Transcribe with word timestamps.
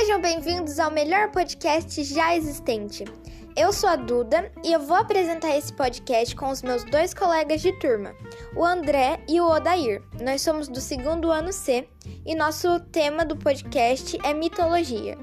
Sejam 0.00 0.18
bem-vindos 0.18 0.78
ao 0.78 0.90
melhor 0.90 1.30
podcast 1.30 2.02
já 2.04 2.34
existente. 2.34 3.04
Eu 3.54 3.70
sou 3.70 3.86
a 3.86 3.96
Duda 3.96 4.50
e 4.64 4.72
eu 4.72 4.80
vou 4.80 4.96
apresentar 4.96 5.54
esse 5.54 5.70
podcast 5.74 6.34
com 6.34 6.48
os 6.48 6.62
meus 6.62 6.82
dois 6.84 7.12
colegas 7.12 7.60
de 7.60 7.70
turma, 7.78 8.14
o 8.56 8.64
André 8.64 9.22
e 9.28 9.38
o 9.42 9.46
Odair. 9.46 10.02
Nós 10.18 10.40
somos 10.40 10.68
do 10.68 10.80
segundo 10.80 11.30
ano 11.30 11.52
C 11.52 11.86
e 12.24 12.34
nosso 12.34 12.80
tema 12.80 13.26
do 13.26 13.36
podcast 13.36 14.18
é 14.24 14.32
mitologia. 14.32 15.18